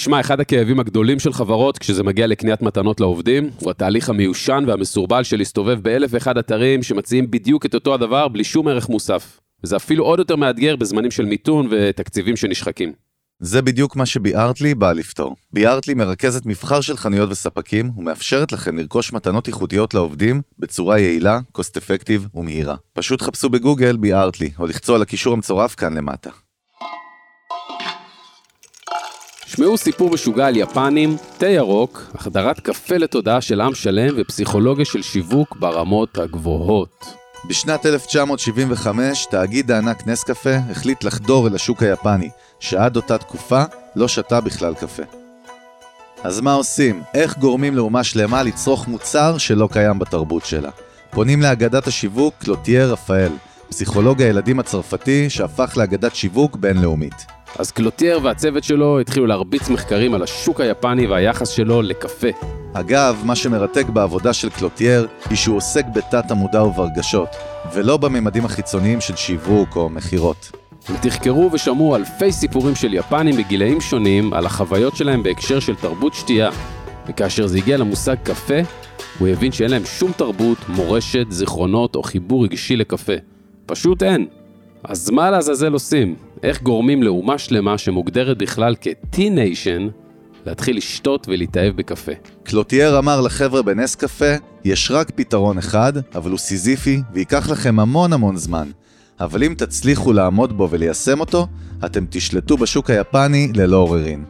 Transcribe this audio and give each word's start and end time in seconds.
תשמע, 0.00 0.20
אחד 0.20 0.40
הכאבים 0.40 0.80
הגדולים 0.80 1.18
של 1.18 1.32
חברות 1.32 1.78
כשזה 1.78 2.02
מגיע 2.02 2.26
לקניית 2.26 2.62
מתנות 2.62 3.00
לעובדים, 3.00 3.50
הוא 3.60 3.70
התהליך 3.70 4.08
המיושן 4.08 4.64
והמסורבל 4.66 5.22
של 5.22 5.36
להסתובב 5.36 5.80
באלף 5.82 6.10
ואחד 6.12 6.38
אתרים 6.38 6.82
שמציעים 6.82 7.30
בדיוק 7.30 7.66
את 7.66 7.74
אותו 7.74 7.94
הדבר 7.94 8.28
בלי 8.28 8.44
שום 8.44 8.68
ערך 8.68 8.88
מוסף. 8.88 9.40
וזה 9.64 9.76
אפילו 9.76 10.04
עוד 10.04 10.18
יותר 10.18 10.36
מאתגר 10.36 10.76
בזמנים 10.76 11.10
של 11.10 11.24
מיתון 11.24 11.68
ותקציבים 11.70 12.36
שנשחקים. 12.36 12.92
זה 13.40 13.62
בדיוק 13.62 13.96
מה 13.96 14.06
שביארטלי 14.06 14.74
באה 14.74 14.92
לפתור. 14.92 15.36
ביארטלי 15.52 15.94
מרכזת 15.94 16.46
מבחר 16.46 16.80
של 16.80 16.96
חנויות 16.96 17.30
וספקים 17.30 17.90
ומאפשרת 17.96 18.52
לכם 18.52 18.78
לרכוש 18.78 19.12
מתנות 19.12 19.48
ייחודיות 19.48 19.94
לעובדים 19.94 20.42
בצורה 20.58 20.98
יעילה, 20.98 21.40
קוסט 21.52 21.76
אפקטיב 21.76 22.26
ומהירה. 22.34 22.76
פשוט 22.92 23.22
חפשו 23.22 23.48
בגוגל 23.48 23.96
ביארטלי, 23.96 24.50
או 24.58 24.66
לחצו 24.66 24.94
על 24.94 25.02
הקישור 25.02 25.32
המצורף 25.32 25.74
כאן 25.74 25.94
למטה. 25.94 26.30
שמעו 29.54 29.78
סיפור 29.78 30.10
משוגע 30.10 30.46
על 30.46 30.56
יפנים, 30.56 31.16
תה 31.38 31.48
ירוק, 31.48 32.10
החדרת 32.14 32.60
קפה 32.60 32.96
לתודעה 32.96 33.40
של 33.40 33.60
עם 33.60 33.74
שלם 33.74 34.14
ופסיכולוגיה 34.16 34.84
של 34.84 35.02
שיווק 35.02 35.56
ברמות 35.56 36.18
הגבוהות. 36.18 37.14
בשנת 37.48 37.86
1975, 37.86 39.26
תאגיד 39.30 39.70
הענק 39.70 40.06
נס-קפה 40.06 40.54
החליט 40.70 41.04
לחדור 41.04 41.48
אל 41.48 41.54
השוק 41.54 41.82
היפני, 41.82 42.30
שעד 42.60 42.96
אותה 42.96 43.18
תקופה 43.18 43.62
לא 43.96 44.08
שתה 44.08 44.40
בכלל 44.40 44.74
קפה. 44.74 45.02
אז 46.24 46.40
מה 46.40 46.54
עושים? 46.54 47.02
איך 47.14 47.38
גורמים 47.38 47.76
לאומה 47.76 48.04
שלמה 48.04 48.42
לצרוך 48.42 48.88
מוצר 48.88 49.38
שלא 49.38 49.68
קיים 49.72 49.98
בתרבות 49.98 50.44
שלה? 50.44 50.70
פונים 51.10 51.42
לאגדת 51.42 51.86
השיווק 51.86 52.34
קלוטייר 52.38 52.92
רפאל, 52.92 53.32
פסיכולוג 53.68 54.22
הילדים 54.22 54.60
הצרפתי 54.60 55.30
שהפך 55.30 55.76
לאגדת 55.76 56.14
שיווק 56.14 56.56
בינלאומית. 56.56 57.39
אז 57.58 57.70
קלוטייר 57.70 58.20
והצוות 58.22 58.64
שלו 58.64 59.00
התחילו 59.00 59.26
להרביץ 59.26 59.68
מחקרים 59.68 60.14
על 60.14 60.22
השוק 60.22 60.60
היפני 60.60 61.06
והיחס 61.06 61.48
שלו 61.48 61.82
לקפה. 61.82 62.28
אגב, 62.72 63.22
מה 63.24 63.36
שמרתק 63.36 63.86
בעבודה 63.86 64.32
של 64.32 64.50
קלוטייר, 64.50 65.06
היא 65.30 65.36
שהוא 65.36 65.56
עוסק 65.56 65.84
בתת 65.94 66.30
המודע 66.30 66.64
וברגשות, 66.64 67.28
ולא 67.74 67.96
בממדים 67.96 68.44
החיצוניים 68.44 69.00
של 69.00 69.16
שיווק 69.16 69.76
או 69.76 69.88
מכירות. 69.88 70.50
הם 70.88 70.96
תחקרו 71.02 71.50
ושמעו 71.52 71.96
אלפי 71.96 72.32
סיפורים 72.32 72.74
של 72.74 72.94
יפנים 72.94 73.36
בגילאים 73.36 73.80
שונים 73.80 74.32
על 74.32 74.46
החוויות 74.46 74.96
שלהם 74.96 75.22
בהקשר 75.22 75.60
של 75.60 75.74
תרבות 75.74 76.14
שתייה, 76.14 76.50
וכאשר 77.06 77.46
זה 77.46 77.58
הגיע 77.58 77.76
למושג 77.76 78.16
קפה, 78.22 78.60
הוא 79.18 79.28
הבין 79.28 79.52
שאין 79.52 79.70
להם 79.70 79.84
שום 79.84 80.12
תרבות, 80.12 80.58
מורשת, 80.68 81.26
זיכרונות 81.30 81.96
או 81.96 82.02
חיבור 82.02 82.44
רגשי 82.44 82.76
לקפה. 82.76 83.12
פשוט 83.66 84.02
אין. 84.02 84.26
אז 84.84 85.10
מה 85.10 85.30
לעזאזל 85.30 85.72
עושים? 85.72 86.16
איך 86.42 86.62
גורמים 86.62 87.02
לאומה 87.02 87.38
שלמה 87.38 87.78
שמוגדרת 87.78 88.38
בכלל 88.38 88.74
כ-T-Nation 88.80 89.90
להתחיל 90.46 90.76
לשתות 90.76 91.26
ולהתאהב 91.28 91.76
בקפה? 91.76 92.12
קלוטייר 92.42 92.98
אמר 92.98 93.20
לחבר'ה 93.20 93.62
בנס 93.62 93.94
קפה, 93.94 94.34
יש 94.64 94.90
רק 94.90 95.10
פתרון 95.10 95.58
אחד, 95.58 95.92
אבל 96.14 96.30
הוא 96.30 96.38
סיזיפי, 96.38 97.00
וייקח 97.12 97.50
לכם 97.50 97.80
המון 97.80 98.12
המון 98.12 98.36
זמן. 98.36 98.70
אבל 99.20 99.44
אם 99.44 99.54
תצליחו 99.58 100.12
לעמוד 100.12 100.56
בו 100.56 100.68
וליישם 100.70 101.20
אותו, 101.20 101.46
אתם 101.84 102.04
תשלטו 102.10 102.56
בשוק 102.56 102.90
היפני 102.90 103.52
ללא 103.54 103.76
עוררין. 103.76 104.24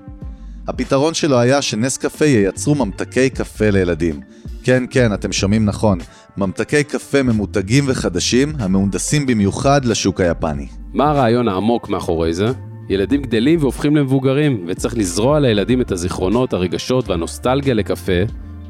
הפתרון 0.69 1.15
שלו 1.15 1.39
היה 1.39 1.63
שנס 1.63 1.97
קפה 1.97 2.25
ייצרו 2.25 2.75
ממתקי 2.75 3.31
קפה 3.31 3.71
לילדים. 3.71 4.21
כן, 4.63 4.85
כן, 4.91 5.15
אתם 5.15 5.33
שומעים 5.33 5.65
נכון, 5.65 5.99
ממתקי 6.37 6.85
קפה 6.85 7.23
ממותגים 7.23 7.85
וחדשים, 7.87 8.53
המהונדסים 8.59 9.27
במיוחד 9.27 9.85
לשוק 9.85 10.21
היפני. 10.21 10.80
מה 10.95 11.11
הרעיון 11.11 11.49
העמוק 11.49 11.89
מאחורי 11.89 12.35
זה? 12.35 12.47
ילדים 12.89 13.23
גדלים 13.23 13.59
והופכים 13.61 13.97
למבוגרים, 13.97 14.65
וצריך 14.67 14.97
לזרוע 14.97 15.41
לילדים 15.41 15.81
את 15.81 15.93
הזיכרונות, 15.93 16.53
הרגשות 16.53 17.09
והנוסטלגיה 17.09 17.75
לקפה, 17.75 18.13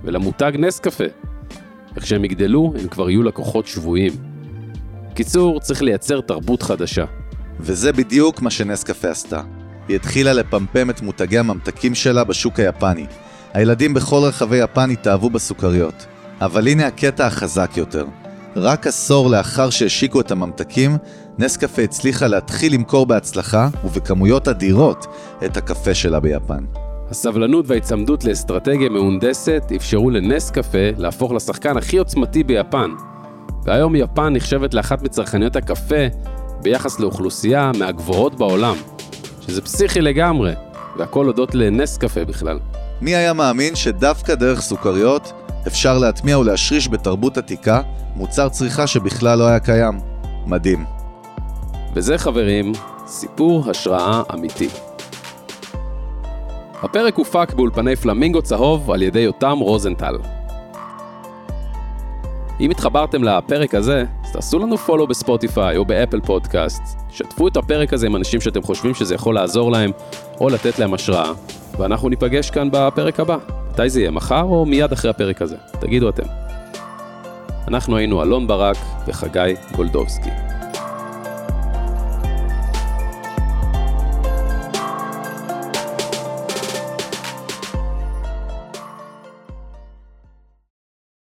ולמותג 0.05 0.53
נס 0.59 0.81
קפה. 0.81 1.05
וכשהם 1.97 2.25
יגדלו, 2.25 2.73
הם 2.81 2.89
כבר 2.89 3.11
יהיו 3.11 3.23
לקוחות 3.23 3.67
שבויים. 3.67 4.13
קיצור, 5.15 5.61
צריך 5.61 5.83
לייצר 5.83 6.21
תרבות 6.21 6.63
חדשה. 6.63 7.05
וזה 7.61 7.93
בדיוק 7.93 8.43
מה 8.43 8.51
שנס 8.51 8.85
קפה 8.85 9.09
עשתה. 9.09 9.41
היא 9.89 9.97
התחילה 9.97 10.33
לפמפם 10.33 10.91
את 10.91 11.03
מותגי 11.03 11.39
הממתקים 11.39 11.95
שלה 11.95 12.25
בשוק 12.25 12.61
היפני. 12.61 13.07
הילדים 13.53 13.95
בכל 13.95 14.21
רחבי 14.25 14.57
יפן 14.57 14.91
התאהבו 14.91 15.31
בסוכריות. 15.31 16.07
אבל 16.41 16.69
הנה 16.69 16.87
הקטע 16.87 17.27
החזק 17.27 17.71
יותר. 17.77 18.07
רק 18.57 18.87
עשור 18.87 19.31
לאחר 19.31 19.71
שהשיקו 19.71 20.21
את 20.21 20.31
הממתקים, 20.31 20.97
נס 21.39 21.57
קפה 21.57 21.83
הצליחה 21.83 22.27
להתחיל 22.27 22.75
למכור 22.75 23.07
בהצלחה 23.07 23.69
ובכמויות 23.85 24.49
אדירות 24.49 25.07
את 25.45 25.57
הקפה 25.57 25.95
שלה 25.95 26.21
ביפן. 26.21 26.65
הסבלנות 27.11 27.65
וההיצמדות 27.69 28.25
לאסטרטגיה 28.25 28.89
מהונדסת 28.89 29.63
אפשרו 29.77 30.11
לנס 30.11 30.51
קפה 30.51 30.91
להפוך 30.97 31.33
לשחקן 31.33 31.77
הכי 31.77 31.99
עוצמתי 31.99 32.45
ביפן. 32.45 32.91
והיום 33.65 33.97
יפן 33.97 34.33
נחשבת 34.33 34.75
לאחת 34.75 35.03
מצרכניות 35.03 35.57
הקפה 35.57 36.07
ביחס 36.63 37.01
לאוכלוסייה 37.01 37.71
מהגבוהות 37.79 38.35
בעולם. 38.35 38.77
שזה 39.41 39.63
פסיכי 39.63 40.01
לגמרי, 40.01 40.53
והכל 40.97 41.27
הודות 41.27 41.55
לנס 41.55 41.99
קפה 41.99 42.25
בכלל. 42.25 42.59
מי 43.01 43.15
היה 43.15 43.33
מאמין 43.33 43.77
שדווקא 43.77 44.35
דרך 44.35 44.61
סוכריות 44.61 45.33
אפשר 45.67 45.99
להטמיע 45.99 46.39
ולהשריש 46.39 46.89
בתרבות 46.89 47.39
עתיקה 47.39 47.81
מוצר 48.17 48.49
צריכה 48.49 48.87
שבכלל 48.87 49.39
לא 49.39 49.47
היה 49.47 49.61
קיים? 49.61 50.01
מדהים. 50.47 50.85
וזה 51.95 52.19
חברים, 52.19 52.73
סיפור 53.07 53.71
השראה 53.71 54.23
אמיתי. 54.35 54.69
הפרק 56.83 57.17
הופק 57.17 57.55
באולפני 57.55 57.97
פלמינגו 57.97 58.43
צהוב 58.43 58.91
על 58.91 59.03
ידי 59.03 59.21
יותם 59.21 59.59
רוזנטל. 59.59 60.19
אם 62.61 62.71
התחברתם 62.71 63.25
לפרק 63.25 63.75
הזה, 63.75 64.05
אז 64.25 64.33
תעשו 64.33 64.59
לנו 64.59 64.79
פולו 64.79 65.07
בספוטיפיי 65.07 65.77
או 65.77 65.85
באפל 65.85 66.21
פודקאסט. 66.21 66.83
שתפו 67.11 67.49
את 67.49 67.57
הפרק 67.57 67.93
הזה 67.93 68.07
עם 68.07 68.17
אנשים 68.17 68.41
שאתם 68.41 68.63
חושבים 68.63 68.95
שזה 68.95 69.15
יכול 69.15 69.35
לעזור 69.35 69.73
להם, 69.73 69.91
או 70.41 70.49
לתת 70.49 70.79
להם 70.79 70.95
השראה, 70.95 71.33
ואנחנו 71.79 72.09
ניפגש 72.09 72.51
כאן 72.51 72.69
בפרק 72.73 73.21
הבא. 73.21 73.37
מתי 73.71 73.91
זה 73.91 74.01
יהיה, 74.01 74.11
מחר 74.11 74.43
או 74.43 74.67
מיד 74.67 74.93
אחרי 74.93 75.11
הפרק 75.11 75.43
הזה? 75.43 75.57
תגידו 75.81 76.09
אתם. 76.09 76.27
אנחנו 77.69 77.97
היינו 77.97 78.23
אלון 78.23 78.47
ברק 78.47 78.77
וחגי 79.07 79.55
גולדובסקי. 79.77 80.31